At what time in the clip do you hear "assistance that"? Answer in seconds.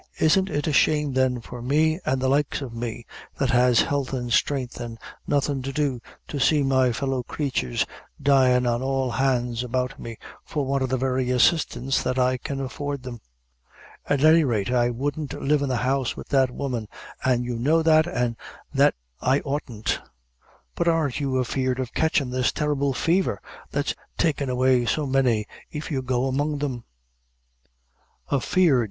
11.29-12.17